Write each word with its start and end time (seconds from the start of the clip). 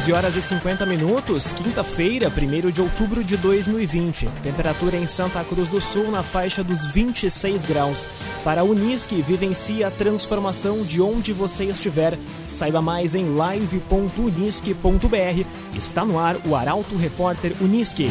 11 0.00 0.12
horas 0.14 0.34
e 0.34 0.40
50 0.40 0.86
minutos, 0.86 1.52
quinta-feira, 1.52 2.30
1 2.30 2.70
de 2.70 2.80
outubro 2.80 3.22
de 3.22 3.36
2020. 3.36 4.26
Temperatura 4.42 4.96
em 4.96 5.06
Santa 5.06 5.44
Cruz 5.44 5.68
do 5.68 5.78
Sul 5.78 6.10
na 6.10 6.22
faixa 6.22 6.64
dos 6.64 6.86
26 6.86 7.66
graus. 7.66 8.06
Para 8.42 8.62
a 8.62 8.64
Unisque, 8.64 9.20
vivencie 9.20 9.84
a 9.84 9.90
transformação 9.90 10.84
de 10.84 11.02
onde 11.02 11.34
você 11.34 11.66
estiver. 11.66 12.18
Saiba 12.48 12.80
mais 12.80 13.14
em 13.14 13.34
live.unisque.br. 13.34 15.44
Está 15.76 16.02
no 16.02 16.18
ar 16.18 16.36
o 16.46 16.56
Arauto 16.56 16.96
Repórter 16.96 17.52
Unisque. 17.60 18.08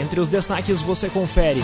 Entre 0.00 0.20
os 0.20 0.28
destaques 0.28 0.82
você 0.82 1.08
confere. 1.08 1.60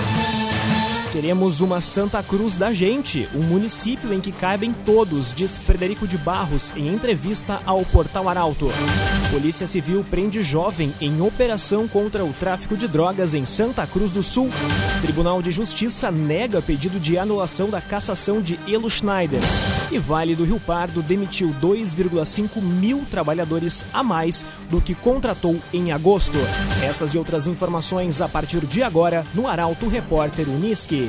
Queremos 1.12 1.60
uma 1.60 1.80
Santa 1.80 2.22
Cruz 2.22 2.54
da 2.54 2.72
gente, 2.72 3.28
um 3.34 3.40
município 3.40 4.12
em 4.12 4.20
que 4.20 4.30
cabem 4.30 4.72
todos, 4.86 5.34
diz 5.34 5.58
Frederico 5.58 6.06
de 6.06 6.16
Barros 6.16 6.72
em 6.76 6.86
entrevista 6.86 7.60
ao 7.66 7.84
Portal 7.84 8.28
Arauto. 8.28 8.68
Polícia 9.32 9.66
Civil 9.66 10.04
prende 10.08 10.40
jovem 10.40 10.94
em 11.00 11.20
operação 11.20 11.88
contra 11.88 12.24
o 12.24 12.32
tráfico 12.32 12.76
de 12.76 12.86
drogas 12.86 13.34
em 13.34 13.44
Santa 13.44 13.84
Cruz 13.88 14.12
do 14.12 14.22
Sul. 14.22 14.50
Tribunal 15.02 15.42
de 15.42 15.50
Justiça 15.50 16.12
nega 16.12 16.62
pedido 16.62 17.00
de 17.00 17.18
anulação 17.18 17.68
da 17.68 17.80
cassação 17.80 18.40
de 18.40 18.56
Elo 18.68 18.88
Schneider. 18.88 19.40
E 19.90 19.98
Vale 19.98 20.36
do 20.36 20.44
Rio 20.44 20.60
Pardo 20.60 21.02
demitiu 21.02 21.52
2,5 21.60 22.62
mil 22.62 23.04
trabalhadores 23.10 23.84
a 23.92 24.04
mais 24.04 24.46
do 24.68 24.80
que 24.80 24.94
contratou 24.94 25.58
em 25.72 25.90
agosto. 25.90 26.38
Essas 26.82 27.14
e 27.14 27.18
outras 27.18 27.48
informações 27.48 28.20
a 28.20 28.28
partir 28.28 28.60
de 28.60 28.82
agora 28.82 29.26
no 29.34 29.48
Arauto 29.48 29.88
Repórter 29.88 30.48
Unisque. 30.48 30.99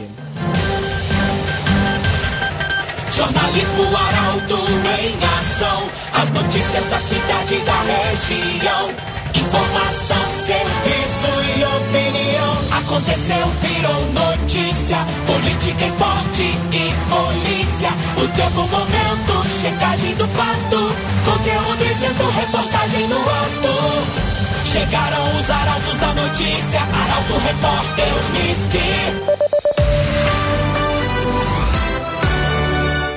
Jornalismo 3.12 3.84
Arauto 3.98 4.56
em 5.00 5.16
ação. 5.40 5.90
As 6.14 6.30
notícias 6.32 6.86
da 6.86 7.00
cidade 7.00 7.56
e 7.56 7.60
da 7.60 7.82
região. 7.82 8.90
Informação, 9.36 10.24
serviço 10.46 11.32
e 11.58 11.64
opinião. 11.64 12.58
Aconteceu, 12.80 13.48
virou 13.62 14.02
notícia. 14.14 14.98
Política, 15.28 15.86
esporte 15.86 16.44
e 16.44 16.94
polícia. 17.10 17.90
O 18.16 18.28
tempo, 18.30 18.68
momento, 18.68 19.50
checagem 19.62 20.16
do 20.16 20.28
fato. 20.30 20.96
Conteúdo 21.26 21.84
dizendo, 21.86 22.30
reportagem 22.32 23.08
no 23.08 23.20
ato. 23.20 24.41
Chegaram 24.72 25.38
os 25.38 25.50
arautos 25.50 25.98
da 26.00 26.14
notícia. 26.14 26.80
Arauto, 26.80 27.34
repórter, 27.46 28.08
Unisque. 28.30 28.78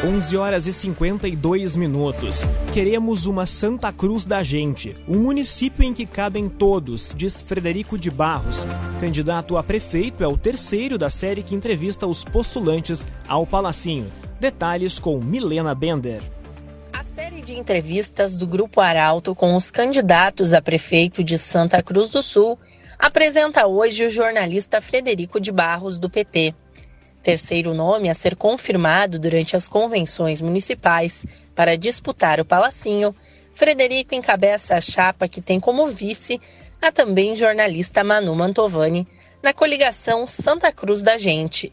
11 0.05 0.37
horas 0.37 0.67
e 0.67 0.73
52 0.73 1.77
minutos. 1.77 2.41
Queremos 2.73 3.27
uma 3.27 3.47
Santa 3.47 3.93
Cruz 3.93 4.25
da 4.25 4.43
gente, 4.43 4.97
um 5.07 5.21
município 5.21 5.85
em 5.85 5.95
que 5.95 6.07
cabem 6.07 6.49
todos, 6.49 7.15
diz 7.17 7.41
Frederico 7.41 7.97
de 7.97 8.11
Barros. 8.11 8.67
Candidato 8.99 9.57
a 9.57 9.63
prefeito 9.63 10.25
é 10.25 10.27
o 10.27 10.37
terceiro 10.37 10.99
da 10.99 11.09
série 11.09 11.45
que 11.45 11.55
entrevista 11.55 12.05
os 12.05 12.25
postulantes 12.25 13.07
ao 13.29 13.47
Palacinho. 13.47 14.11
Detalhes 14.41 14.99
com 14.99 15.21
Milena 15.21 15.73
Bender. 15.73 16.21
Série 17.15 17.43
de 17.43 17.57
entrevistas 17.57 18.35
do 18.35 18.45
Grupo 18.45 18.81
Arauto 18.81 19.37
com 19.37 19.55
os 19.55 19.71
candidatos 19.71 20.53
a 20.53 20.61
prefeito 20.61 21.23
de 21.23 21.39
Santa 21.39 21.81
Cruz 21.81 22.09
do 22.09 22.21
Sul 22.21 22.59
apresenta 22.99 23.69
hoje 23.69 24.05
o 24.05 24.11
jornalista 24.11 24.81
Frederico 24.81 25.39
de 25.39 25.53
Barros, 25.53 25.97
do 25.97 26.11
PT 26.11 26.53
terceiro 27.23 27.73
nome 27.73 28.11
a 28.11 28.15
ser 28.15 28.35
confirmado 28.35 29.17
durante 29.17 29.55
as 29.55 29.69
convenções 29.69 30.43
municipais 30.43 31.25
para 31.55 31.77
disputar 31.77 32.41
o 32.41 32.45
Palacinho, 32.45 33.15
Frederico 33.55 34.17
encabeça 34.17 34.75
a 34.75 34.81
chapa 34.81 35.29
que 35.29 35.41
tem 35.41 35.61
como 35.61 35.87
vice 35.87 36.41
a 36.83 36.91
também 36.91 37.37
jornalista 37.37 38.03
Manu 38.03 38.35
Mantovani, 38.35 39.07
na 39.41 39.53
coligação 39.53 40.27
Santa 40.27 40.73
Cruz 40.73 41.01
da 41.01 41.17
Gente. 41.17 41.73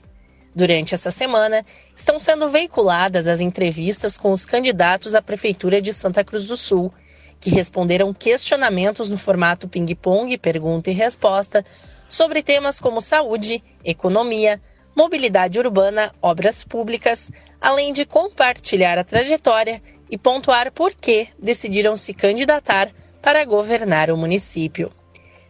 Durante 0.54 0.94
essa 0.94 1.12
semana, 1.12 1.66
estão 1.96 2.20
sendo 2.20 2.50
veiculadas 2.50 3.26
as 3.26 3.40
entrevistas 3.40 4.18
com 4.18 4.32
os 4.32 4.44
candidatos 4.44 5.16
à 5.16 5.22
Prefeitura 5.22 5.82
de 5.82 5.94
Santa 5.94 6.24
Cruz 6.24 6.46
do 6.46 6.58
Sul, 6.58 6.94
que 7.40 7.50
responderam 7.50 8.14
questionamentos 8.14 9.10
no 9.10 9.18
formato 9.18 9.68
ping-pong, 9.68 10.38
pergunta 10.38 10.92
e 10.92 10.94
resposta, 10.94 11.66
sobre 12.10 12.44
temas 12.44 12.80
como 12.80 13.02
saúde, 13.02 13.64
economia, 13.84 14.62
mobilidade 14.96 15.58
urbana, 15.58 16.14
obras 16.22 16.66
públicas, 16.66 17.32
além 17.60 17.94
de 17.94 18.06
compartilhar 18.06 18.98
a 18.98 19.04
trajetória 19.04 19.82
e 20.10 20.18
pontuar 20.18 20.72
por 20.74 20.94
que 20.94 21.30
decidiram 21.40 21.96
se 21.96 22.14
candidatar 22.14 22.92
para 23.22 23.46
governar 23.46 24.12
o 24.12 24.18
município. 24.18 24.92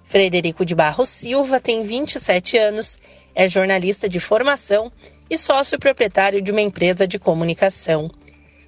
Frederico 0.03 0.63
de 0.63 0.75
Barros 0.75 1.09
Silva 1.09 1.59
tem 1.59 1.83
27 1.83 2.57
anos, 2.57 2.99
é 3.35 3.47
jornalista 3.47 4.07
de 4.07 4.19
formação 4.19 4.91
e 5.29 5.37
sócio 5.37 5.79
proprietário 5.79 6.41
de 6.41 6.51
uma 6.51 6.61
empresa 6.61 7.07
de 7.07 7.17
comunicação. 7.17 8.09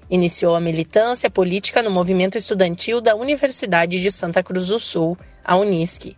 Iniciou 0.09 0.56
a 0.56 0.62
militância 0.62 1.29
política 1.29 1.81
no 1.81 1.91
movimento 1.91 2.38
estudantil 2.38 3.02
da 3.02 3.16
Universidade 3.16 4.02
de 4.02 4.12
Santa 4.12 4.44
Cruz 4.44 4.68
do 4.68 4.79
Sul, 4.79 5.18
a 5.44 5.57
Unisc. 5.57 6.16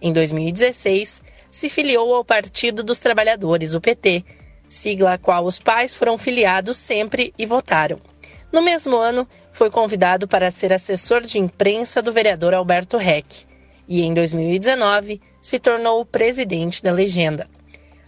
Em 0.00 0.12
2016, 0.12 1.22
se 1.50 1.68
filiou 1.68 2.14
ao 2.14 2.24
Partido 2.24 2.82
dos 2.82 2.98
Trabalhadores, 2.98 3.74
o 3.74 3.80
PT, 3.80 4.24
sigla 4.68 5.14
a 5.14 5.18
qual 5.18 5.44
os 5.44 5.58
pais 5.58 5.94
foram 5.94 6.18
filiados 6.18 6.76
sempre 6.76 7.32
e 7.38 7.46
votaram. 7.46 7.98
No 8.52 8.62
mesmo 8.62 8.96
ano, 8.96 9.26
foi 9.52 9.70
convidado 9.70 10.26
para 10.26 10.50
ser 10.50 10.72
assessor 10.72 11.22
de 11.22 11.38
imprensa 11.38 12.02
do 12.02 12.12
vereador 12.12 12.54
Alberto 12.54 12.96
Reck 12.96 13.46
e, 13.88 14.02
em 14.02 14.12
2019, 14.12 15.20
se 15.40 15.58
tornou 15.58 16.00
o 16.00 16.06
presidente 16.06 16.82
da 16.82 16.92
legenda. 16.92 17.48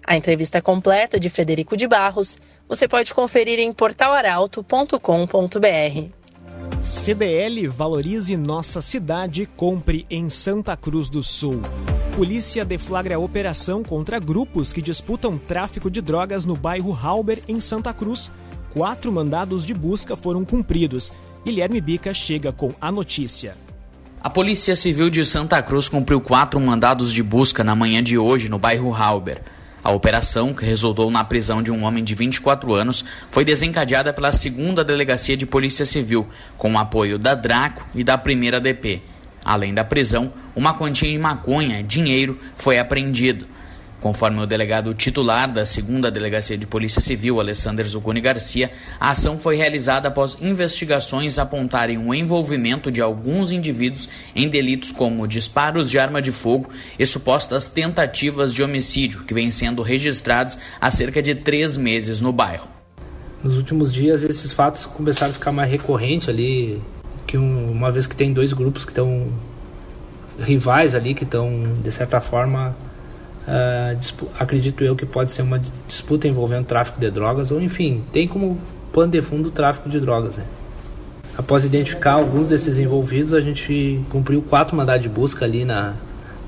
A 0.06 0.16
entrevista 0.16 0.62
completa 0.62 1.18
de 1.18 1.28
Frederico 1.28 1.76
de 1.76 1.88
Barros 1.88 2.38
você 2.68 2.86
pode 2.86 3.12
conferir 3.12 3.58
em 3.58 3.72
portalaralto.com.br. 3.72 6.10
CDL 6.80 7.66
valorize 7.66 8.36
nossa 8.36 8.80
cidade, 8.80 9.48
compre 9.56 10.06
em 10.08 10.30
Santa 10.30 10.76
Cruz 10.76 11.08
do 11.08 11.24
Sul. 11.24 11.60
Polícia 12.14 12.64
deflagra 12.64 13.16
a 13.16 13.18
operação 13.18 13.82
contra 13.82 14.20
grupos 14.20 14.72
que 14.72 14.80
disputam 14.80 15.36
tráfico 15.36 15.90
de 15.90 16.00
drogas 16.00 16.44
no 16.44 16.54
bairro 16.54 16.94
Halber, 16.94 17.42
em 17.48 17.58
Santa 17.58 17.92
Cruz. 17.92 18.30
Quatro 18.72 19.10
mandados 19.10 19.66
de 19.66 19.74
busca 19.74 20.14
foram 20.14 20.44
cumpridos. 20.44 21.12
Guilherme 21.44 21.80
Bica 21.80 22.14
chega 22.14 22.52
com 22.52 22.72
a 22.80 22.92
notícia. 22.92 23.56
A 24.22 24.30
Polícia 24.30 24.76
Civil 24.76 25.10
de 25.10 25.24
Santa 25.24 25.60
Cruz 25.62 25.88
cumpriu 25.88 26.20
quatro 26.20 26.60
mandados 26.60 27.12
de 27.12 27.24
busca 27.24 27.64
na 27.64 27.74
manhã 27.74 28.00
de 28.02 28.16
hoje 28.16 28.48
no 28.48 28.58
bairro 28.58 28.94
Halber. 28.94 29.42
A 29.86 29.92
operação, 29.92 30.52
que 30.52 30.64
resultou 30.64 31.12
na 31.12 31.22
prisão 31.22 31.62
de 31.62 31.70
um 31.70 31.84
homem 31.84 32.02
de 32.02 32.12
24 32.12 32.74
anos, 32.74 33.04
foi 33.30 33.44
desencadeada 33.44 34.12
pela 34.12 34.32
segunda 34.32 34.82
Delegacia 34.82 35.36
de 35.36 35.46
Polícia 35.46 35.86
Civil, 35.86 36.26
com 36.58 36.72
o 36.72 36.76
apoio 36.76 37.16
da 37.20 37.36
Draco 37.36 37.86
e 37.94 38.02
da 38.02 38.18
primeira 38.18 38.60
DP. 38.60 39.00
Além 39.44 39.72
da 39.72 39.84
prisão, 39.84 40.32
uma 40.56 40.74
quantia 40.74 41.08
em 41.08 41.20
maconha, 41.20 41.84
dinheiro, 41.84 42.36
foi 42.56 42.80
apreendido. 42.80 43.46
Conforme 44.00 44.40
o 44.40 44.46
delegado 44.46 44.92
titular 44.92 45.50
da 45.50 45.64
segunda 45.64 46.10
Delegacia 46.10 46.56
de 46.56 46.66
Polícia 46.66 47.00
Civil, 47.00 47.40
Alessandro 47.40 47.86
Zucconi 47.88 48.20
Garcia, 48.20 48.70
a 49.00 49.10
ação 49.10 49.38
foi 49.38 49.56
realizada 49.56 50.08
após 50.08 50.36
investigações 50.40 51.38
apontarem 51.38 51.96
o 51.96 52.14
envolvimento 52.14 52.90
de 52.90 53.00
alguns 53.00 53.52
indivíduos 53.52 54.08
em 54.34 54.48
delitos 54.48 54.92
como 54.92 55.26
disparos 55.26 55.90
de 55.90 55.98
arma 55.98 56.20
de 56.20 56.30
fogo 56.30 56.68
e 56.98 57.06
supostas 57.06 57.68
tentativas 57.68 58.52
de 58.52 58.62
homicídio, 58.62 59.24
que 59.24 59.32
vêm 59.32 59.50
sendo 59.50 59.82
registrados 59.82 60.58
há 60.78 60.90
cerca 60.90 61.22
de 61.22 61.34
três 61.34 61.76
meses 61.76 62.20
no 62.20 62.32
bairro. 62.32 62.68
Nos 63.42 63.56
últimos 63.56 63.92
dias, 63.92 64.22
esses 64.22 64.52
fatos 64.52 64.84
começaram 64.84 65.30
a 65.30 65.34
ficar 65.34 65.52
mais 65.52 65.70
recorrentes 65.70 66.28
ali, 66.28 66.82
que 67.26 67.38
um, 67.38 67.70
uma 67.70 67.90
vez 67.90 68.06
que 68.06 68.14
tem 68.14 68.32
dois 68.32 68.52
grupos 68.52 68.84
que 68.84 68.90
estão 68.90 69.28
rivais 70.38 70.94
ali, 70.94 71.14
que 71.14 71.24
estão, 71.24 71.62
de 71.82 71.90
certa 71.90 72.20
forma, 72.20 72.76
Uh, 73.46 74.26
acredito 74.38 74.82
eu 74.82 74.96
que 74.96 75.06
pode 75.06 75.30
ser 75.30 75.42
uma 75.42 75.60
disputa 75.86 76.26
envolvendo 76.26 76.64
tráfico 76.64 76.98
de 76.98 77.10
drogas, 77.10 77.52
ou 77.52 77.60
enfim, 77.60 78.02
tem 78.12 78.26
como 78.26 78.58
pano 78.92 79.12
de 79.12 79.22
fundo 79.22 79.48
o 79.48 79.52
tráfico 79.52 79.88
de 79.88 80.00
drogas. 80.00 80.36
Né? 80.36 80.44
Após 81.38 81.64
identificar 81.64 82.14
alguns 82.14 82.48
desses 82.48 82.78
envolvidos, 82.78 83.32
a 83.32 83.40
gente 83.40 84.00
cumpriu 84.10 84.42
quatro 84.42 84.76
mandados 84.76 85.02
de 85.02 85.08
busca 85.08 85.44
ali 85.44 85.64
na, 85.64 85.94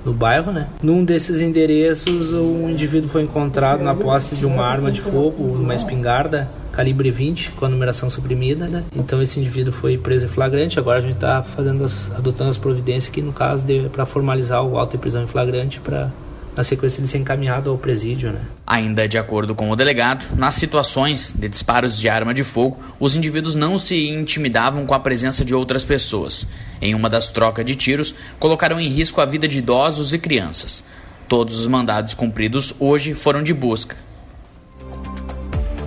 no 0.05 0.13
bairro. 0.13 0.51
Né? 0.51 0.67
Num 0.83 1.05
desses 1.05 1.39
endereços, 1.39 2.33
um 2.33 2.69
indivíduo 2.71 3.09
foi 3.09 3.23
encontrado 3.23 3.83
na 3.83 3.95
posse 3.95 4.35
de 4.35 4.47
uma 4.47 4.65
arma 4.65 4.91
de 4.91 5.01
fogo, 5.01 5.45
uma 5.45 5.75
espingarda 5.75 6.49
calibre 6.73 7.11
20 7.11 7.53
com 7.53 7.65
a 7.65 7.69
numeração 7.69 8.09
suprimida. 8.09 8.67
Né? 8.67 8.85
Então 8.95 9.21
esse 9.21 9.39
indivíduo 9.39 9.73
foi 9.73 9.99
preso 9.99 10.27
em 10.27 10.29
flagrante. 10.29 10.79
Agora 10.79 10.99
a 10.99 11.03
gente 11.03 11.15
está 11.15 11.43
fazendo 11.43 11.85
as, 11.85 12.11
adotando 12.17 12.51
as 12.51 12.57
providências 12.57 13.13
aqui 13.13 13.21
no 13.21 13.33
caso 13.33 13.67
para 13.93 14.07
formalizar 14.07 14.65
o 14.65 14.79
auto 14.79 14.93
de 14.93 14.99
prisão 14.99 15.23
em 15.23 15.27
flagrante 15.27 15.81
para 15.81 16.11
na 16.59 16.65
sequência 16.65 17.01
de 17.01 17.07
ser 17.07 17.19
encaminhado 17.19 17.71
ao 17.71 17.79
presídio. 17.79 18.33
Né? 18.33 18.41
Ainda 18.67 19.07
de 19.07 19.17
acordo 19.17 19.55
com 19.55 19.71
o 19.71 19.77
delegado, 19.77 20.27
nas 20.37 20.57
situações 20.57 21.33
de 21.33 21.49
disparos 21.49 21.97
de 21.97 22.09
arma 22.09 22.35
de 22.35 22.43
fogo, 22.43 22.77
os 22.99 23.15
indivíduos 23.15 23.55
não 23.55 23.79
se 23.79 24.09
intimidavam 24.09 24.85
com 24.85 24.93
a 24.93 24.99
presença 24.99 25.45
de 25.45 25.55
outras 25.55 25.85
pessoas. 25.85 26.49
Em 26.83 26.97
uma 26.97 27.09
das 27.09 27.29
trocas 27.29 27.65
de 27.65 27.77
tiros, 27.77 28.13
colocaram 28.41 28.81
em 28.81 28.89
risco 28.89 29.21
a 29.21 29.25
vida 29.25 29.47
de 29.47 29.59
idosos 29.59 30.13
e 30.13 30.19
crianças. 30.19 30.83
Todos 31.29 31.57
os 31.57 31.69
mandados 31.69 32.13
cumpridos 32.13 32.75
hoje 32.81 33.15
foram 33.15 33.41
de 33.41 33.55
busca. 33.55 33.97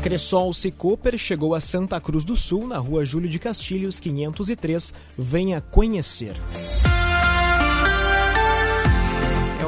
Cressol 0.02 0.54
Cicoper 0.54 1.18
chegou 1.18 1.54
a 1.54 1.60
Santa 1.60 2.00
Cruz 2.00 2.24
do 2.24 2.38
Sul, 2.38 2.66
na 2.66 2.78
rua 2.78 3.04
Júlio 3.04 3.30
de 3.30 3.40
Castilhos, 3.40 4.00
503. 4.00 4.94
Venha 5.18 5.60
conhecer 5.60 6.34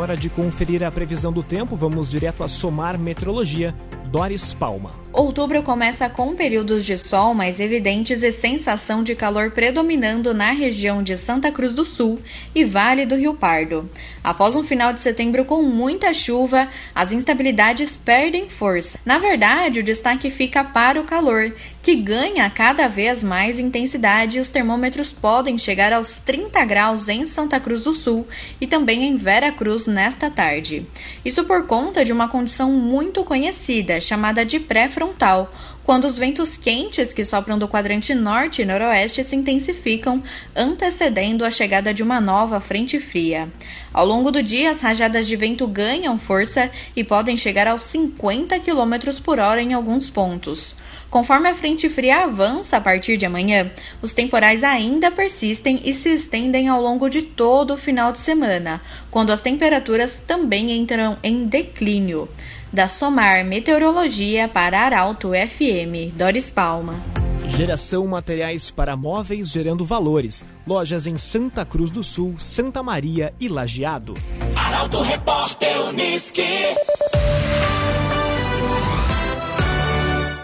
hora 0.03 0.17
de 0.17 0.29
conferir 0.29 0.83
a 0.83 0.91
previsão 0.91 1.31
do 1.31 1.41
tempo, 1.41 1.77
vamos 1.77 2.09
direto 2.09 2.43
a 2.43 2.47
Somar 2.47 2.99
Meteorologia. 2.99 3.73
Doris 4.11 4.53
Palma. 4.53 4.91
Outubro 5.11 5.63
começa 5.63 6.07
com 6.07 6.35
períodos 6.35 6.85
de 6.85 6.95
sol 6.97 7.33
mais 7.33 7.59
evidentes 7.59 8.21
e 8.21 8.31
sensação 8.31 9.01
de 9.01 9.15
calor 9.15 9.49
predominando 9.51 10.35
na 10.35 10.51
região 10.51 11.01
de 11.01 11.17
Santa 11.17 11.51
Cruz 11.51 11.73
do 11.73 11.83
Sul 11.83 12.19
e 12.53 12.63
Vale 12.63 13.07
do 13.07 13.15
Rio 13.15 13.33
Pardo. 13.33 13.89
Após 14.23 14.55
um 14.55 14.63
final 14.63 14.93
de 14.93 15.01
setembro 15.01 15.43
com 15.43 15.61
muita 15.61 16.13
chuva, 16.13 16.69
as 16.95 17.11
instabilidades 17.11 17.97
perdem 17.97 18.49
força. 18.49 18.97
Na 19.05 19.19
verdade, 19.19 19.81
o 19.81 19.83
destaque 19.83 20.31
fica 20.31 20.63
para 20.63 21.01
o 21.01 21.03
calor, 21.03 21.53
que 21.81 21.95
ganha 21.95 22.49
cada 22.49 22.87
vez 22.87 23.21
mais 23.21 23.59
intensidade 23.59 24.37
e 24.37 24.39
os 24.39 24.47
termômetros 24.47 25.11
podem 25.11 25.57
chegar 25.57 25.91
aos 25.91 26.19
30 26.19 26.63
graus 26.63 27.09
em 27.09 27.25
Santa 27.25 27.59
Cruz 27.59 27.83
do 27.83 27.93
Sul 27.93 28.25
e 28.61 28.65
também 28.65 29.03
em 29.03 29.17
Vera 29.17 29.51
Cruz 29.51 29.87
nesta 29.87 30.29
tarde. 30.29 30.87
Isso 31.25 31.43
por 31.43 31.67
conta 31.67 32.05
de 32.05 32.13
uma 32.13 32.29
condição 32.29 32.71
muito 32.71 33.23
conhecida, 33.25 33.99
chamada 33.99 34.45
de 34.45 34.59
pré-frontal, 34.59 35.51
quando 35.83 36.05
os 36.05 36.17
ventos 36.17 36.55
quentes 36.55 37.11
que 37.13 37.25
sopram 37.25 37.59
do 37.59 37.67
quadrante 37.67 38.13
norte 38.13 38.61
e 38.61 38.65
noroeste 38.65 39.23
se 39.23 39.35
intensificam, 39.35 40.23
antecedendo 40.55 41.43
a 41.43 41.51
chegada 41.51 41.93
de 41.93 42.01
uma 42.01 42.21
nova 42.21 42.59
frente 42.59 42.99
fria. 42.99 43.51
Ao 43.93 44.05
longo 44.05 44.31
do 44.31 44.41
dia, 44.41 44.71
as 44.71 44.81
rajadas 44.81 45.27
de 45.27 45.35
vento 45.35 45.67
ganham 45.67 46.17
força 46.17 46.71
e 46.95 47.03
podem 47.03 47.37
chegar 47.37 47.67
aos 47.67 47.81
50 47.83 48.59
km 48.59 49.21
por 49.23 49.39
hora 49.39 49.61
em 49.61 49.73
alguns 49.73 50.09
pontos. 50.09 50.75
Conforme 51.13 51.47
a 51.47 51.53
frente 51.53 51.87
fria 51.89 52.23
avança 52.23 52.77
a 52.77 52.81
partir 52.81 53.17
de 53.17 53.25
amanhã, 53.25 53.71
os 54.01 54.13
temporais 54.13 54.63
ainda 54.63 55.11
persistem 55.11 55.79
e 55.83 55.93
se 55.93 56.09
estendem 56.09 56.67
ao 56.69 56.81
longo 56.81 57.07
de 57.07 57.21
todo 57.21 57.75
o 57.75 57.77
final 57.77 58.11
de 58.11 58.17
semana, 58.17 58.81
quando 59.11 59.31
as 59.31 59.39
temperaturas 59.39 60.17
também 60.17 60.71
entram 60.71 61.15
em 61.21 61.45
declínio. 61.45 62.27
Da 62.73 62.87
Somar 62.87 63.45
Meteorologia 63.45 64.49
para 64.49 64.81
Arauto 64.81 65.29
FM, 65.29 66.11
Doris 66.17 66.49
Palma. 66.49 66.99
Geração 67.47 68.07
materiais 68.07 68.71
para 68.71 68.95
móveis 68.97 69.51
gerando 69.51 69.85
valores. 69.85 70.43
Lojas 70.65 71.05
em 71.05 71.15
Santa 71.15 71.63
Cruz 71.63 71.91
do 71.91 72.03
Sul, 72.03 72.33
Santa 72.39 72.81
Maria 72.81 73.31
e 73.39 73.47
Lajeado. 73.47 74.15
Arauto 74.55 75.03
Repórter 75.03 75.85
Uniski. 75.87 76.41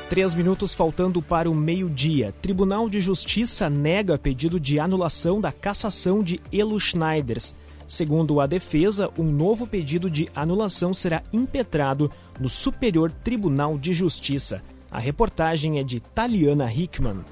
Três 0.07 0.35
minutos 0.35 0.75
faltando 0.75 1.23
para 1.23 1.49
o 1.49 1.55
meio-dia. 1.55 2.31
Tribunal 2.43 2.87
de 2.87 3.01
Justiça 3.01 3.71
nega 3.71 4.19
pedido 4.19 4.59
de 4.59 4.79
anulação 4.79 5.41
da 5.41 5.51
cassação 5.51 6.21
de 6.21 6.39
Elo 6.53 6.79
Schneiders. 6.79 7.55
Segundo 7.89 8.39
a 8.39 8.45
defesa, 8.45 9.09
um 9.17 9.23
novo 9.23 9.65
pedido 9.65 10.11
de 10.11 10.29
anulação 10.35 10.93
será 10.93 11.23
impetrado 11.33 12.11
no 12.39 12.47
Superior 12.47 13.11
Tribunal 13.11 13.79
de 13.79 13.95
Justiça. 13.95 14.61
A 14.91 14.99
reportagem 14.99 15.79
é 15.79 15.83
de 15.83 15.99
Taliana 15.99 16.71
Hickman. 16.71 17.25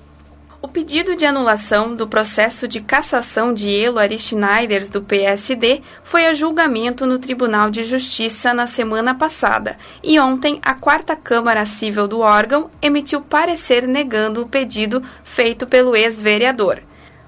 O 0.60 0.68
pedido 0.68 1.16
de 1.16 1.28
anulação 1.28 1.96
do 1.96 2.08
processo 2.08 2.68
de 2.68 2.82
cassação 2.82 3.54
de 3.54 3.70
Elo 3.70 4.00
Schneiders 4.18 4.90
do 4.90 5.04
PSD 5.04 5.84
foi 6.04 6.26
a 6.26 6.34
julgamento 6.34 7.06
no 7.06 7.20
Tribunal 7.20 7.70
de 7.70 7.84
Justiça 7.84 8.52
na 8.52 8.66
semana 8.66 9.14
passada 9.14 9.78
e 10.04 10.20
ontem 10.20 10.58
a 10.64 10.74
quarta 10.74 11.16
Câmara 11.16 11.68
Civil 11.68 12.08
do 12.08 12.22
órgão 12.22 12.72
emitiu 12.82 13.22
parecer 13.22 13.88
negando 13.88 14.42
o 14.42 14.50
pedido 14.50 15.04
feito 15.24 15.68
pelo 15.68 15.96
ex-vereador. 15.96 16.82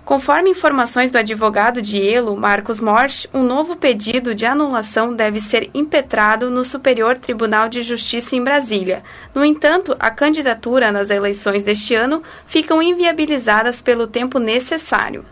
Conforme 0.09 0.49
informações 0.49 1.11
do 1.11 1.19
advogado 1.19 1.83
de 1.83 2.01
Elo, 2.03 2.35
Marcos 2.35 2.79
Morsch, 2.79 3.27
um 3.31 3.43
novo 3.43 3.75
pedido 3.75 4.33
de 4.33 4.43
anulação 4.43 5.13
deve 5.15 5.39
ser 5.39 5.69
impetrado 5.71 6.49
no 6.49 6.65
Superior 6.65 7.15
Tribunal 7.15 7.69
de 7.69 7.83
Justiça 7.83 8.35
em 8.35 8.43
Brasília. 8.43 9.03
No 9.35 9.45
entanto, 9.45 9.95
a 9.99 10.09
candidatura 10.09 10.91
nas 10.91 11.11
eleições 11.11 11.63
deste 11.63 11.93
ano 11.93 12.23
ficam 12.47 12.81
inviabilizadas 12.81 13.83
pelo 13.83 14.07
tempo 14.07 14.39
necessário. 14.39 15.23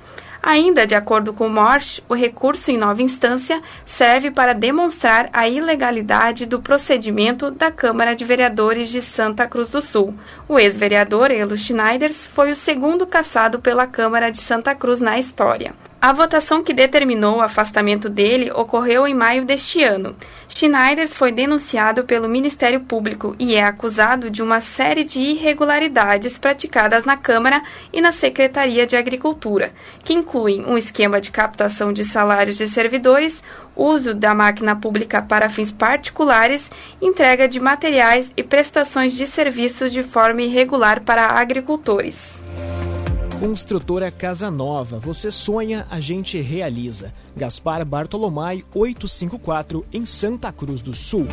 Ainda 0.48 0.88
de 0.88 0.96
acordo 0.96 1.34
com 1.34 1.50
Morsch, 1.50 2.02
o 2.08 2.14
recurso 2.14 2.72
em 2.72 2.78
nova 2.78 3.04
instância 3.04 3.62
serve 3.86 4.32
para 4.32 4.54
demonstrar 4.54 5.30
a 5.34 5.46
ilegalidade 5.46 6.46
do 6.46 6.62
procedimento 6.62 7.52
da 7.52 7.70
Câmara 7.70 8.16
de 8.16 8.24
Vereadores 8.24 8.88
de 8.88 9.02
Santa 9.02 9.46
Cruz 9.46 9.72
do 9.72 9.82
Sul. 9.82 10.14
O 10.48 10.58
ex-vereador 10.58 11.32
Elo 11.32 11.58
Schneiders 11.58 12.24
foi 12.24 12.50
o 12.50 12.56
segundo 12.56 13.06
cassado 13.06 13.60
pela 13.60 13.86
Câmara 13.86 14.32
de 14.32 14.38
Santa 14.38 14.74
Cruz 14.74 15.02
na 15.02 15.20
história. 15.20 15.74
A 16.00 16.14
votação 16.14 16.64
que 16.64 16.76
determinou 16.76 17.38
o 17.38 17.42
afastamento 17.42 18.08
dele 18.08 18.52
ocorreu 18.52 19.08
em 19.08 19.16
maio 19.16 19.44
deste 19.44 19.84
ano. 19.84 20.16
Schneiders 20.48 21.16
foi 21.16 21.32
denunciado 21.32 22.04
pelo 22.04 22.30
Ministério 22.30 22.82
Público 22.82 23.36
e 23.40 23.56
é 23.56 23.64
acusado 23.64 24.30
de 24.30 24.44
uma 24.44 24.62
série 24.62 25.04
de 25.04 25.20
irregularidades 25.20 26.38
praticadas 26.38 27.04
na 27.04 27.18
Câmara 27.18 27.64
e 27.92 28.00
na 28.00 28.12
Secretaria 28.12 28.86
de 28.86 28.96
Agricultura, 28.96 29.74
que 30.04 30.14
incluem 30.14 30.64
um 30.66 30.78
esquema 30.78 31.20
de 31.20 31.32
captação 31.32 31.92
de 31.92 32.06
salários 32.06 32.58
de 32.58 32.68
servidores, 32.68 33.44
uso 33.76 34.14
da 34.14 34.36
máquina 34.36 34.76
pública 34.76 35.20
para 35.20 35.50
fins 35.50 35.72
particulares, 35.72 36.70
entrega 37.02 37.48
de 37.48 37.60
materiais 37.60 38.32
e 38.38 38.44
prestações 38.44 39.14
de 39.14 39.26
serviços 39.26 39.92
de 39.92 40.04
forma 40.04 40.44
irregular 40.44 41.02
para 41.02 41.26
agricultores. 41.26 42.44
Construtora 43.40 44.10
Casa 44.10 44.50
Nova, 44.50 44.98
você 44.98 45.30
sonha, 45.30 45.86
a 45.92 46.00
gente 46.00 46.42
realiza. 46.42 47.14
Gaspar 47.36 47.86
Bartolomai 47.86 48.64
854 48.74 49.86
em 49.94 50.08
Santa 50.08 50.52
Cruz 50.52 50.82
do 50.82 50.96
Sul. 50.96 51.28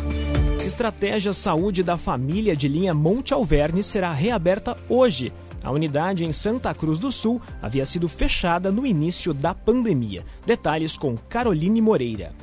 Estratégia 0.63 1.33
Saúde 1.33 1.81
da 1.81 1.97
Família 1.97 2.55
de 2.55 2.67
linha 2.67 2.93
Monte 2.93 3.33
Alverne 3.33 3.83
será 3.83 4.13
reaberta 4.13 4.77
hoje. 4.87 5.33
A 5.63 5.71
unidade 5.71 6.23
em 6.23 6.31
Santa 6.31 6.75
Cruz 6.75 6.99
do 6.99 7.11
Sul 7.11 7.41
havia 7.59 7.87
sido 7.87 8.07
fechada 8.07 8.71
no 8.71 8.85
início 8.85 9.33
da 9.33 9.55
pandemia. 9.55 10.23
Detalhes 10.45 10.95
com 10.95 11.17
Caroline 11.17 11.81
Moreira. 11.81 12.33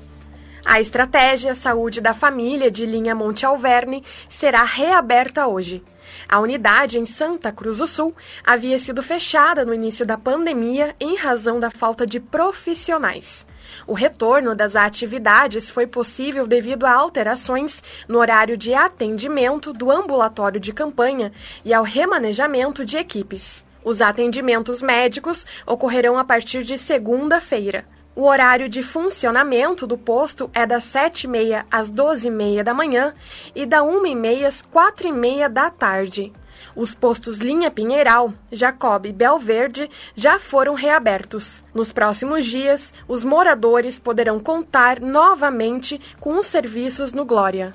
A 0.65 0.81
estratégia 0.81 1.55
Saúde 1.55 2.01
da 2.01 2.13
Família 2.13 2.69
de 2.69 2.85
linha 2.85 3.15
Monte 3.15 3.47
Alverne 3.47 4.03
será 4.29 4.65
reaberta 4.65 5.47
hoje. 5.47 5.85
A 6.29 6.39
unidade 6.39 6.99
em 6.99 7.07
Santa 7.07 7.53
Cruz 7.53 7.79
do 7.79 7.87
Sul 7.87 8.15
havia 8.45 8.79
sido 8.79 9.03
fechada 9.03 9.65
no 9.65 9.75
início 9.75 10.05
da 10.05 10.17
pandemia 10.17 10.95
em 11.01 11.17
razão 11.17 11.59
da 11.59 11.71
falta 11.71 12.07
de 12.07 12.21
profissionais. 12.21 13.47
O 13.87 13.93
retorno 13.93 14.55
das 14.55 14.77
atividades 14.77 15.71
foi 15.71 15.87
possível 15.87 16.47
devido 16.47 16.85
a 16.85 16.93
alterações 16.93 17.83
no 18.09 18.19
horário 18.19 18.57
de 18.57 18.75
atendimento 18.75 19.73
do 19.73 19.91
ambulatório 19.91 20.61
de 20.61 20.73
campanha 20.73 21.33
e 21.65 21.73
ao 21.73 21.85
remanejamento 21.85 22.85
de 22.85 22.97
equipes. 22.97 23.65
Os 23.85 24.01
atendimentos 24.01 24.81
médicos 24.81 25.45
ocorrerão 25.67 26.17
a 26.17 26.25
partir 26.25 26.63
de 26.63 26.79
segunda-feira. 26.79 27.85
O 28.15 28.25
horário 28.25 28.69
de 28.69 28.83
funcionamento 28.83 29.87
do 29.87 29.97
posto 29.97 30.51
é 30.53 30.67
das 30.67 30.85
7h30 30.85 31.65
às 31.71 31.91
12h30 31.91 32.63
da 32.63 32.75
manhã 32.75 33.15
e 33.55 33.65
da 33.65 33.79
1h30 33.79 34.45
às 34.45 34.63
4h30 34.63 35.49
da 35.49 35.71
tarde. 35.71 36.31
Os 36.77 36.95
postos 36.95 37.39
Linha 37.39 37.71
Pinheiral, 37.71 38.35
Jacob 38.51 39.07
e 39.07 39.13
Belverde 39.13 39.89
já 40.15 40.39
foram 40.39 40.75
reabertos. 40.75 41.65
Nos 41.73 41.91
próximos 41.91 42.45
dias, 42.45 42.93
os 43.09 43.25
moradores 43.25 43.99
poderão 43.99 44.39
contar 44.39 45.01
novamente 45.01 45.99
com 46.21 46.39
os 46.39 46.47
serviços 46.47 47.15
no 47.15 47.25
Glória. 47.25 47.75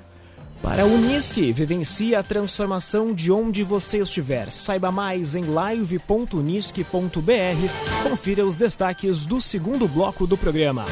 Para 0.62 0.82
a 0.82 0.86
Unisque, 0.86 1.52
vivencie 1.52 2.14
a 2.14 2.22
transformação 2.22 3.14
de 3.14 3.30
onde 3.30 3.62
você 3.62 3.98
estiver. 3.98 4.50
Saiba 4.50 4.90
mais 4.90 5.34
em 5.34 5.44
live.unisque.br. 5.44 8.02
Confira 8.02 8.44
os 8.44 8.56
destaques 8.56 9.24
do 9.24 9.40
segundo 9.40 9.86
bloco 9.86 10.26
do 10.26 10.36
programa. 10.36 10.84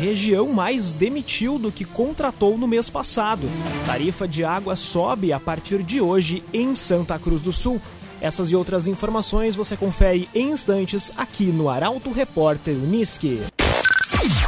Região 0.00 0.52
mais 0.52 0.92
demitiu 0.92 1.58
do 1.58 1.72
que 1.72 1.84
contratou 1.84 2.58
no 2.58 2.66
mês 2.66 2.90
passado. 2.90 3.48
Tarifa 3.86 4.26
de 4.26 4.44
água 4.44 4.76
sobe 4.76 5.32
a 5.32 5.40
partir 5.40 5.82
de 5.82 6.00
hoje 6.00 6.42
em 6.52 6.74
Santa 6.74 7.18
Cruz 7.18 7.42
do 7.42 7.52
Sul. 7.52 7.80
Essas 8.20 8.50
e 8.50 8.56
outras 8.56 8.88
informações 8.88 9.54
você 9.54 9.76
confere 9.76 10.28
em 10.34 10.50
instantes 10.50 11.12
aqui 11.16 11.44
no 11.44 11.68
Arauto 11.68 12.10
Repórter 12.10 12.74
Unisque. 12.74 13.42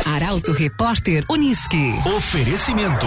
Arauto 0.06 0.52
Repórter 0.52 1.24
Uniski. 1.28 1.92
Oferecimento. 2.16 3.06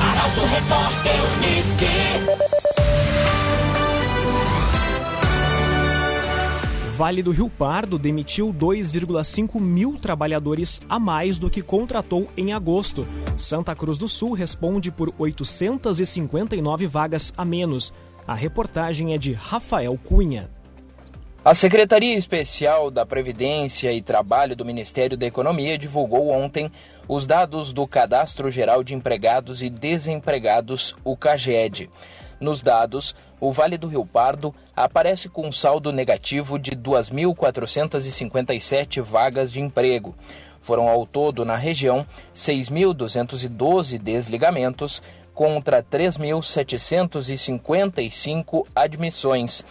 Arauto 0.00 0.40
Repórter 0.54 1.16
Unisque. 1.36 2.55
Vale 6.96 7.22
do 7.22 7.30
Rio 7.30 7.50
Pardo 7.50 7.98
demitiu 7.98 8.54
2,5 8.54 9.60
mil 9.60 9.98
trabalhadores 9.98 10.80
a 10.88 10.98
mais 10.98 11.38
do 11.38 11.50
que 11.50 11.60
contratou 11.60 12.26
em 12.38 12.54
agosto. 12.54 13.06
Santa 13.36 13.74
Cruz 13.74 13.98
do 13.98 14.08
Sul 14.08 14.32
responde 14.32 14.90
por 14.90 15.12
859 15.18 16.86
vagas 16.86 17.34
a 17.36 17.44
menos. 17.44 17.92
A 18.26 18.34
reportagem 18.34 19.12
é 19.12 19.18
de 19.18 19.34
Rafael 19.34 19.98
Cunha. 20.02 20.48
A 21.44 21.54
Secretaria 21.54 22.16
Especial 22.16 22.90
da 22.90 23.04
Previdência 23.04 23.92
e 23.92 24.00
Trabalho 24.00 24.56
do 24.56 24.64
Ministério 24.64 25.18
da 25.18 25.26
Economia 25.26 25.76
divulgou 25.76 26.30
ontem 26.30 26.72
os 27.06 27.26
dados 27.26 27.74
do 27.74 27.86
Cadastro 27.86 28.50
Geral 28.50 28.82
de 28.82 28.94
Empregados 28.94 29.62
e 29.62 29.68
Desempregados, 29.68 30.96
o 31.04 31.14
CAGED. 31.14 31.90
Nos 32.38 32.60
dados, 32.60 33.16
o 33.40 33.50
Vale 33.52 33.78
do 33.78 33.88
Rio 33.88 34.04
Pardo 34.04 34.54
aparece 34.74 35.26
com 35.28 35.46
um 35.46 35.52
saldo 35.52 35.90
negativo 35.90 36.58
de 36.58 36.72
2.457 36.72 39.00
vagas 39.00 39.50
de 39.50 39.58
emprego. 39.60 40.14
Foram 40.60 40.86
ao 40.88 41.06
todo 41.06 41.42
na 41.44 41.56
região 41.56 42.06
6.212 42.34 43.98
desligamentos 43.98 45.02
contra 45.32 45.82
3.755 45.82 48.66
admissões. 48.74 49.64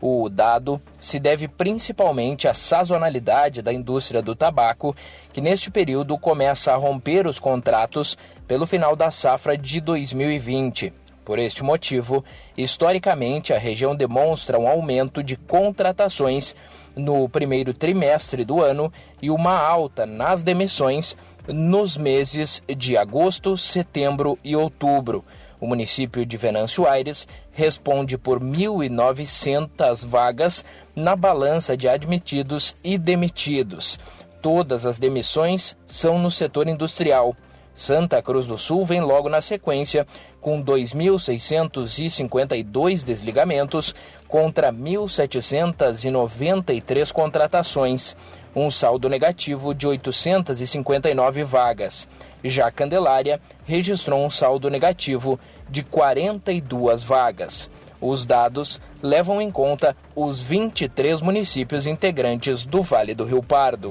O 0.00 0.28
dado 0.28 0.80
se 1.00 1.18
deve 1.20 1.46
principalmente 1.46 2.48
à 2.48 2.54
sazonalidade 2.54 3.62
da 3.62 3.72
indústria 3.72 4.20
do 4.20 4.34
tabaco, 4.34 4.96
que 5.32 5.40
neste 5.40 5.70
período 5.70 6.18
começa 6.18 6.72
a 6.72 6.76
romper 6.76 7.24
os 7.26 7.38
contratos 7.38 8.18
pelo 8.48 8.66
final 8.66 8.96
da 8.96 9.12
safra 9.12 9.56
de 9.56 9.80
2020. 9.80 10.92
Por 11.24 11.38
este 11.38 11.62
motivo, 11.62 12.24
historicamente, 12.56 13.52
a 13.52 13.58
região 13.58 13.94
demonstra 13.94 14.58
um 14.58 14.66
aumento 14.66 15.22
de 15.22 15.36
contratações 15.36 16.54
no 16.96 17.28
primeiro 17.28 17.72
trimestre 17.72 18.44
do 18.44 18.60
ano 18.60 18.92
e 19.20 19.30
uma 19.30 19.56
alta 19.56 20.04
nas 20.04 20.42
demissões 20.42 21.16
nos 21.46 21.96
meses 21.96 22.62
de 22.76 22.96
agosto, 22.96 23.56
setembro 23.56 24.38
e 24.44 24.54
outubro. 24.54 25.24
O 25.60 25.66
município 25.66 26.26
de 26.26 26.36
Venâncio 26.36 26.88
Aires 26.88 27.26
responde 27.52 28.18
por 28.18 28.40
1.900 28.40 30.04
vagas 30.04 30.64
na 30.94 31.14
balança 31.14 31.76
de 31.76 31.88
admitidos 31.88 32.74
e 32.82 32.98
demitidos. 32.98 33.98
Todas 34.40 34.84
as 34.84 34.98
demissões 34.98 35.76
são 35.86 36.18
no 36.18 36.32
setor 36.32 36.66
industrial. 36.66 37.36
Santa 37.82 38.22
Cruz 38.22 38.46
do 38.46 38.56
Sul 38.56 38.84
vem 38.84 39.00
logo 39.00 39.28
na 39.28 39.40
sequência, 39.40 40.06
com 40.40 40.62
2.652 40.62 43.02
desligamentos 43.02 43.92
contra 44.28 44.72
1.793 44.72 47.10
contratações, 47.10 48.16
um 48.54 48.70
saldo 48.70 49.08
negativo 49.08 49.74
de 49.74 49.88
859 49.88 51.42
vagas. 51.42 52.06
Já 52.44 52.70
Candelária 52.70 53.40
registrou 53.64 54.24
um 54.24 54.30
saldo 54.30 54.70
negativo 54.70 55.40
de 55.68 55.82
42 55.82 57.02
vagas. 57.02 57.68
Os 58.00 58.24
dados 58.24 58.80
levam 59.02 59.42
em 59.42 59.50
conta 59.50 59.96
os 60.14 60.40
23 60.40 61.20
municípios 61.20 61.84
integrantes 61.84 62.64
do 62.64 62.80
Vale 62.80 63.12
do 63.12 63.24
Rio 63.24 63.42
Pardo. 63.42 63.90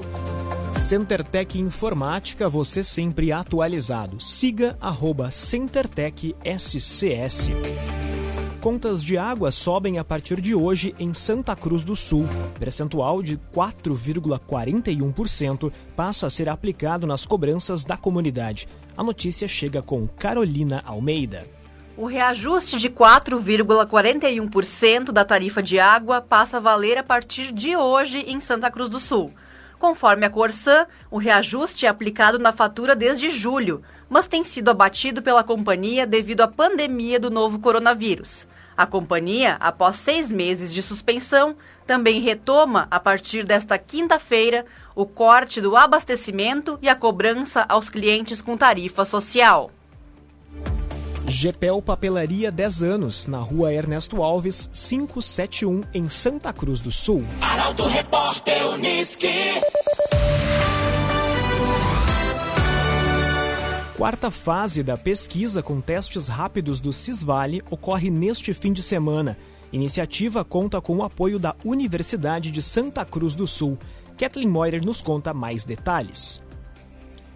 CenterTech 0.92 1.58
Informática, 1.58 2.50
você 2.50 2.84
sempre 2.84 3.32
atualizado. 3.32 4.20
Siga 4.20 4.76
arroba 4.78 5.30
CenterTech 5.30 6.36
SCS. 6.44 7.50
Contas 8.60 9.02
de 9.02 9.16
água 9.16 9.50
sobem 9.50 9.98
a 9.98 10.04
partir 10.04 10.38
de 10.38 10.54
hoje 10.54 10.94
em 10.98 11.14
Santa 11.14 11.56
Cruz 11.56 11.82
do 11.82 11.96
Sul. 11.96 12.28
Percentual 12.60 13.22
de 13.22 13.38
4,41% 13.54 15.72
passa 15.96 16.26
a 16.26 16.30
ser 16.30 16.50
aplicado 16.50 17.06
nas 17.06 17.24
cobranças 17.24 17.86
da 17.86 17.96
comunidade. 17.96 18.68
A 18.94 19.02
notícia 19.02 19.48
chega 19.48 19.80
com 19.80 20.06
Carolina 20.06 20.82
Almeida. 20.84 21.46
O 21.96 22.04
reajuste 22.04 22.76
de 22.76 22.90
4,41% 22.90 25.10
da 25.10 25.24
tarifa 25.24 25.62
de 25.62 25.80
água 25.80 26.20
passa 26.20 26.58
a 26.58 26.60
valer 26.60 26.98
a 26.98 27.02
partir 27.02 27.50
de 27.50 27.74
hoje 27.74 28.26
em 28.28 28.40
Santa 28.40 28.70
Cruz 28.70 28.90
do 28.90 29.00
Sul. 29.00 29.32
Conforme 29.82 30.24
a 30.24 30.30
Corsan, 30.30 30.86
o 31.10 31.18
reajuste 31.18 31.86
é 31.86 31.88
aplicado 31.88 32.38
na 32.38 32.52
fatura 32.52 32.94
desde 32.94 33.30
julho, 33.30 33.82
mas 34.08 34.28
tem 34.28 34.44
sido 34.44 34.70
abatido 34.70 35.20
pela 35.20 35.42
companhia 35.42 36.06
devido 36.06 36.42
à 36.42 36.46
pandemia 36.46 37.18
do 37.18 37.32
novo 37.32 37.58
coronavírus. 37.58 38.46
A 38.76 38.86
companhia, 38.86 39.56
após 39.58 39.96
seis 39.96 40.30
meses 40.30 40.72
de 40.72 40.80
suspensão, 40.80 41.56
também 41.84 42.20
retoma, 42.20 42.86
a 42.92 43.00
partir 43.00 43.42
desta 43.42 43.76
quinta-feira, 43.76 44.64
o 44.94 45.04
corte 45.04 45.60
do 45.60 45.76
abastecimento 45.76 46.78
e 46.80 46.88
a 46.88 46.94
cobrança 46.94 47.66
aos 47.68 47.88
clientes 47.88 48.40
com 48.40 48.56
tarifa 48.56 49.04
social. 49.04 49.72
Gepel 51.32 51.80
Papelaria 51.80 52.52
10 52.52 52.82
anos, 52.82 53.26
na 53.26 53.38
rua 53.38 53.72
Ernesto 53.72 54.22
Alves, 54.22 54.68
571, 54.74 55.82
em 55.94 56.06
Santa 56.06 56.52
Cruz 56.52 56.78
do 56.78 56.92
Sul. 56.92 57.24
Arauto 57.40 57.86
Repórter 57.86 58.68
Uniski. 58.68 59.28
Quarta 63.96 64.30
fase 64.30 64.82
da 64.82 64.98
pesquisa 64.98 65.62
com 65.62 65.80
testes 65.80 66.28
rápidos 66.28 66.80
do 66.80 66.92
Cisvale 66.92 67.62
ocorre 67.70 68.10
neste 68.10 68.52
fim 68.52 68.70
de 68.70 68.82
semana. 68.82 69.38
Iniciativa 69.72 70.44
conta 70.44 70.82
com 70.82 70.98
o 70.98 71.02
apoio 71.02 71.38
da 71.38 71.56
Universidade 71.64 72.50
de 72.50 72.60
Santa 72.60 73.06
Cruz 73.06 73.34
do 73.34 73.46
Sul. 73.46 73.78
Kathleen 74.18 74.48
Moyer 74.48 74.84
nos 74.84 75.00
conta 75.00 75.32
mais 75.32 75.64
detalhes. 75.64 76.42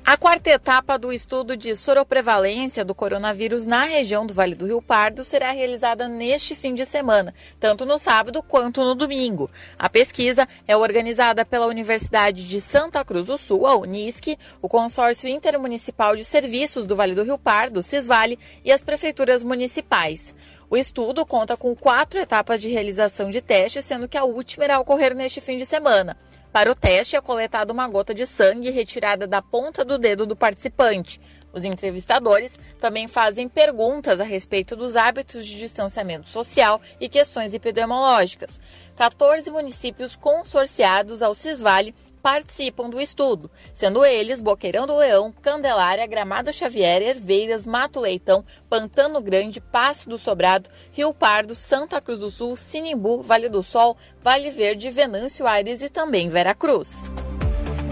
A 0.09 0.17
quarta 0.17 0.51
etapa 0.51 0.97
do 0.97 1.13
estudo 1.13 1.57
de 1.57 1.75
soroprevalência 1.75 2.85
do 2.85 2.95
coronavírus 2.95 3.67
na 3.67 3.83
região 3.83 4.25
do 4.25 4.33
Vale 4.33 4.55
do 4.55 4.65
Rio 4.65 4.81
Pardo 4.81 5.25
será 5.25 5.51
realizada 5.51 6.07
neste 6.07 6.55
fim 6.55 6.77
de 6.77 6.87
semana, 6.87 7.35
tanto 7.59 7.85
no 7.85 7.99
sábado 7.99 8.41
quanto 8.41 8.85
no 8.85 8.95
domingo. 8.95 9.51
A 9.77 9.91
pesquisa 9.91 10.47
é 10.65 10.77
organizada 10.77 11.45
pela 11.45 11.67
Universidade 11.67 12.47
de 12.47 12.61
Santa 12.61 13.05
Cruz 13.05 13.27
do 13.27 13.37
Sul, 13.37 13.67
a 13.67 13.75
Unisc, 13.75 14.39
o 14.63 14.69
Consórcio 14.69 15.29
Intermunicipal 15.29 16.15
de 16.15 16.25
Serviços 16.25 16.87
do 16.87 16.95
Vale 16.95 17.17
do 17.17 17.25
Rio 17.25 17.37
Pardo, 17.37 17.83
Cisvale, 17.83 18.39
e 18.65 18.71
as 18.71 18.85
prefeituras 18.85 19.43
municipais. 19.43 20.33
O 20.71 20.77
estudo 20.77 21.27
conta 21.27 21.57
com 21.57 21.75
quatro 21.75 22.21
etapas 22.21 22.61
de 22.61 22.69
realização 22.69 23.29
de 23.29 23.41
testes, 23.41 23.85
sendo 23.85 24.09
que 24.09 24.17
a 24.17 24.23
última 24.23 24.67
irá 24.67 24.79
ocorrer 24.79 25.17
neste 25.17 25.41
fim 25.41 25.59
de 25.59 25.67
semana. 25.67 26.17
Para 26.57 26.73
o 26.73 26.75
teste, 26.75 27.15
é 27.15 27.21
coletada 27.21 27.71
uma 27.71 27.87
gota 27.87 28.15
de 28.15 28.25
sangue 28.25 28.71
retirada 28.71 29.27
da 29.27 29.43
ponta 29.43 29.85
do 29.85 29.99
dedo 29.99 30.25
do 30.25 30.35
participante. 30.35 31.21
Os 31.53 31.65
entrevistadores 31.65 32.59
também 32.81 33.07
fazem 33.07 33.47
perguntas 33.47 34.21
a 34.21 34.25
respeito 34.25 34.75
dos 34.75 34.97
hábitos 34.97 35.47
de 35.47 35.59
distanciamento 35.59 36.31
social 36.31 36.81
e 36.99 37.11
questões 37.11 37.53
epidemiológicas. 37.53 38.59
14 38.97 39.51
municípios 39.51 40.17
consorciados 40.17 41.23
ao 41.23 41.35
Cisvale 41.35 41.95
participam 42.27 42.91
do 42.91 43.01
estudo, 43.01 43.49
sendo 43.73 44.05
eles 44.05 44.43
Boqueirão 44.43 44.85
do 44.85 44.97
Leão, 44.97 45.33
Candelária, 45.41 46.05
Gramado 46.09 46.53
Xavier, 46.53 47.01
Herveiras, 47.01 47.65
Mato 47.65 48.01
Leitão, 48.01 48.45
Pantano 48.69 49.21
Grande, 49.21 49.61
Passo 49.61 50.11
do 50.11 50.19
Sobrado, 50.19 50.69
Rio 50.91 51.15
Pardo, 51.15 51.55
Santa 51.55 52.01
Cruz 52.01 52.19
do 52.19 52.29
Sul, 52.29 52.57
Sinimbu, 52.57 53.23
Vale 53.23 53.49
do 53.49 53.63
Sol, 53.63 53.97
Vale 54.25 54.51
Verde, 54.51 54.91
Venâncio 54.91 55.47
Aires 55.47 55.83
e 55.83 55.89
também 55.89 56.29
Veracruz. 56.29 57.09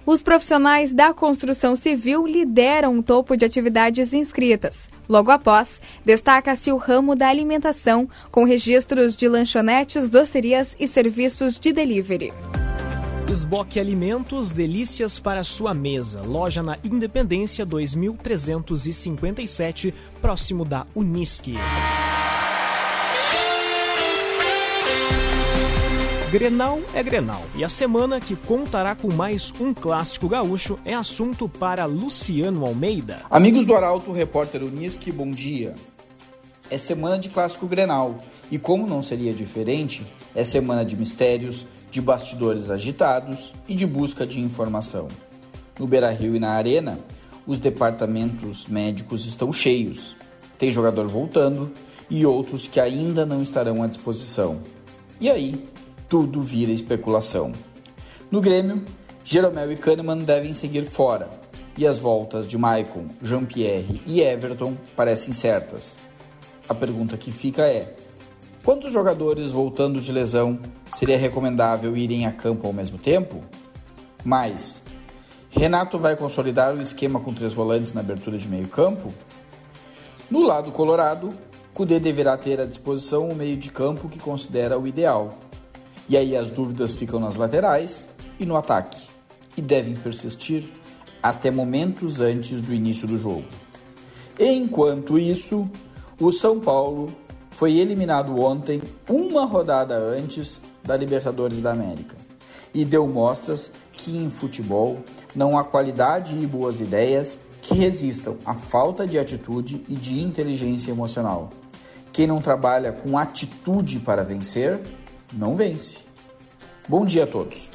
Os 0.07 0.23
profissionais 0.23 0.93
da 0.93 1.13
construção 1.13 1.75
civil 1.75 2.25
lideram 2.27 2.99
o 2.99 3.03
topo 3.03 3.37
de 3.37 3.45
atividades 3.45 4.13
inscritas. 4.13 4.89
Logo 5.09 5.31
após, 5.31 5.81
destaca-se 6.05 6.71
o 6.73 6.77
ramo 6.77 7.17
da 7.17 7.29
alimentação, 7.29 8.09
com 8.31 8.45
registros 8.45 9.17
de 9.17 9.29
lanchonetes, 9.29 10.09
docerias 10.09 10.77
e 10.79 10.89
serviços 10.89 11.59
de 11.59 11.73
delivery. 11.73 12.33
Esboque 13.31 13.81
Alimentos, 13.81 14.51
delícias 14.51 15.19
para 15.19 15.43
sua 15.43 15.73
mesa. 15.73 16.23
Loja 16.23 16.63
na 16.63 16.77
Independência 16.85 17.65
2357, 17.65 19.95
próximo 20.21 20.65
da 20.65 20.85
Unisque. 20.95 21.57
Grenal 26.33 26.81
é 26.95 27.03
Grenal 27.03 27.43
e 27.55 27.63
a 27.63 27.69
semana 27.69 28.19
que 28.19 28.35
contará 28.35 28.95
com 28.95 29.13
mais 29.13 29.53
um 29.61 29.75
clássico 29.75 30.27
gaúcho 30.27 30.79
é 30.83 30.95
assunto 30.95 31.47
para 31.47 31.85
Luciano 31.85 32.65
Almeida. 32.65 33.21
Amigos 33.31 33.67
do 33.67 33.77
Arauto, 33.77 34.11
repórter 34.13 34.63
Unisque, 34.63 35.13
bom 35.13 35.31
dia. 35.31 35.75
É 36.71 36.79
semana 36.79 37.19
de 37.19 37.29
clássico 37.29 37.67
Grenal 37.67 38.19
e 38.51 38.59
como 38.59 38.87
não 38.87 39.03
seria 39.03 39.35
diferente, 39.35 40.07
é 40.35 40.43
semana 40.43 40.87
de 40.87 40.97
mistérios, 40.97 41.67
de 41.91 42.01
bastidores 42.01 42.71
agitados 42.71 43.53
e 43.69 43.75
de 43.75 43.87
busca 43.87 44.27
de 44.27 44.41
informação. 44.41 45.09
No 45.79 45.87
Beira-Rio 45.87 46.35
e 46.35 46.41
na 46.41 46.53
Arena, 46.53 46.99
os 47.47 47.59
departamentos 47.59 48.67
médicos 48.69 49.27
estão 49.27 49.53
cheios. 49.53 50.17
Tem 50.57 50.73
jogador 50.73 51.07
voltando 51.09 51.71
e 52.09 52.25
outros 52.25 52.67
que 52.67 52.81
ainda 52.81 53.27
não 53.27 53.43
estarão 53.43 53.83
à 53.83 53.87
disposição. 53.87 54.63
E 55.21 55.31
aí, 55.31 55.69
tudo 56.13 56.43
vira 56.43 56.71
especulação. 56.71 57.53
No 58.31 58.39
Grêmio, 58.43 58.85
Jeromel 59.25 59.73
e 59.73 59.77
Kahneman 59.77 60.19
devem 60.19 60.53
seguir 60.53 60.85
fora, 60.85 61.31
e 61.75 61.87
as 61.87 61.99
voltas 61.99 62.47
de 62.47 62.59
Maicon, 62.59 63.07
Jean-Pierre 63.23 64.03
e 64.05 64.21
Everton 64.21 64.77
parecem 64.95 65.33
certas. 65.33 65.97
A 66.69 66.75
pergunta 66.75 67.17
que 67.17 67.33
fica 67.33 67.63
é: 67.63 67.97
quantos 68.63 68.93
jogadores 68.93 69.51
voltando 69.51 70.03
de 70.03 70.13
lesão 70.13 70.61
seria 70.95 71.17
recomendável 71.17 71.97
irem 71.97 72.27
a 72.27 72.33
campo 72.33 72.67
ao 72.67 72.75
mesmo 72.75 72.99
tempo? 72.99 73.41
Mais, 74.23 74.83
Renato 75.49 75.99
vai 75.99 76.15
consolidar 76.15 76.75
o 76.75 76.83
esquema 76.83 77.21
com 77.21 77.33
três 77.33 77.55
volantes 77.55 77.95
na 77.95 78.03
abertura 78.03 78.37
de 78.37 78.51
meio 78.51 78.69
campo? 78.69 79.15
No 80.31 80.43
lado 80.43 80.73
colorado, 80.73 81.31
Kudê 81.73 81.99
deverá 81.99 82.37
ter 82.37 82.61
à 82.61 82.67
disposição 82.67 83.31
o 83.31 83.35
meio 83.35 83.57
de 83.57 83.71
campo 83.71 84.11
que 84.11 84.19
considera 84.19 84.79
o 84.79 84.87
ideal, 84.87 85.31
e 86.09 86.17
aí 86.17 86.37
as 86.37 86.51
dúvidas 86.51 86.93
ficam 86.93 87.21
nas 87.21 87.37
laterais 87.37 88.09
e 88.39 88.45
no 88.45 88.57
ataque, 88.57 89.09
e 89.57 89.63
devem 89.63 89.95
persistir 89.95 90.65
até 91.23 91.51
momentos 91.51 92.21
antes 92.21 92.61
do 92.61 92.75
início 92.75 93.07
do 93.07 93.19
jogo. 93.19 93.45
Enquanto 94.39 95.19
isso, 95.19 95.69
o 96.21 96.33
São 96.33 96.59
Paulo 96.59 97.13
foi 97.51 97.79
eliminado 97.79 98.41
ontem, 98.41 98.83
uma 99.09 99.45
rodada 99.45 99.97
antes 99.97 100.61
da 100.83 100.97
Libertadores 100.97 101.61
da 101.61 101.71
América, 101.71 102.17
e 102.75 102.85
deu 102.85 103.07
mostras 103.07 103.71
que 103.93 104.17
em 104.17 104.31
futebol 104.31 104.99
não 105.35 105.57
há 105.57 105.63
qualidade 105.63 106.37
e 106.37 106.47
boas 106.47 106.81
ideias 106.81 107.39
que 107.61 107.75
resistam 107.75 108.37
à 108.45 108.55
falta 108.55 109.07
de 109.07 109.19
atitude 109.19 109.85
e 109.89 109.95
de 109.95 110.21
inteligência 110.21 110.91
emocional. 110.91 111.51
Quem 112.13 112.27
não 112.27 112.41
trabalha 112.41 112.93
com 112.93 113.17
atitude 113.17 114.01
para 114.01 114.25
vencer 114.25 114.81
não 115.33 115.57
vence. 115.57 115.99
Bom 116.89 117.05
dia 117.05 117.25
a 117.25 117.27
todos. 117.27 117.71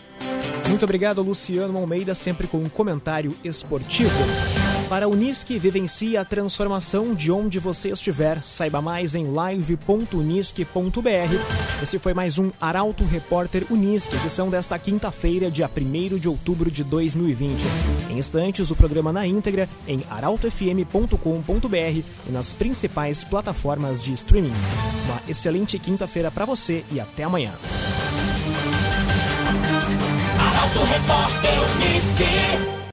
Muito 0.68 0.84
obrigado, 0.84 1.22
Luciano 1.22 1.78
Almeida, 1.78 2.14
sempre 2.14 2.48
com 2.48 2.58
um 2.58 2.70
comentário 2.70 3.34
esportivo. 3.44 4.12
Para 4.90 5.06
a 5.06 5.10
Unisque, 5.10 5.60
vivencie 5.60 6.16
a 6.16 6.24
transformação 6.24 7.14
de 7.14 7.30
onde 7.30 7.60
você 7.60 7.90
estiver. 7.90 8.42
Saiba 8.42 8.82
mais 8.82 9.16
em 9.16 9.30
live.unisque.br. 9.30 11.84
Esse 11.84 12.00
foi 12.00 12.14
mais 12.14 12.40
um 12.40 12.52
Arauto 12.60 13.04
Repórter 13.04 13.66
Unisque, 13.70 14.16
edição 14.16 14.50
desta 14.50 14.80
quinta-feira, 14.80 15.52
dia 15.52 15.70
1 15.70 16.18
de 16.18 16.30
outubro 16.30 16.72
de 16.72 16.86
2020. 16.86 17.62
Em 18.10 18.18
instantes, 18.18 18.72
o 18.72 18.78
programa 18.78 19.12
na 19.12 19.28
íntegra 19.28 19.68
em 19.86 20.00
arautofm.com.br 20.10 21.76
e 21.76 22.06
nas 22.32 22.54
principais 22.54 23.26
plataformas 23.26 24.02
de 24.02 24.14
streaming. 24.14 24.54
Uma 25.06 25.22
excelente 25.28 25.78
quinta-feira 25.78 26.32
para 26.32 26.46
você 26.46 26.86
e 26.90 27.02
até 27.02 27.26
amanhã. 27.26 27.52
Arauto 30.40 30.80
Repórter 30.80 31.60
Unisque. 31.76 32.77